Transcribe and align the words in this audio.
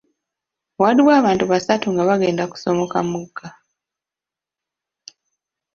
Waaliwo 0.81 1.11
abantu 1.19 1.43
basatu 1.51 1.85
nga 1.93 2.03
bagenda 2.09 2.43
kusomoka 2.51 2.97
mugga. 3.09 3.47